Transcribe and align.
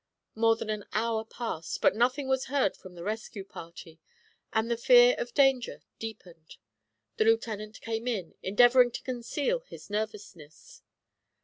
More 0.33 0.55
than 0.55 0.71
an 0.71 0.85
hour 0.93 1.23
passed, 1.23 1.79
but 1.79 1.95
nothing 1.95 2.27
was 2.27 2.45
heard 2.45 2.75
from 2.75 2.95
the 2.95 3.03
rescue 3.03 3.43
party, 3.45 3.99
and 4.51 4.71
the 4.71 4.75
fear 4.75 5.13
of 5.19 5.35
danger 5.35 5.83
deepened. 5.99 6.57
The 7.17 7.25
Lieutenant 7.25 7.79
came 7.81 8.07
in, 8.07 8.33
endeavouring 8.41 8.89
to 8.93 9.03
conceal 9.03 9.59
his 9.59 9.91
nervousness. 9.91 10.81